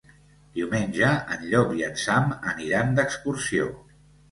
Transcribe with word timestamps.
Diumenge 0.53 1.09
en 1.35 1.43
Llop 1.51 1.77
i 1.81 1.85
en 1.89 1.95
Sam 2.05 2.35
aniran 2.55 2.93
d'excursió. 3.01 3.71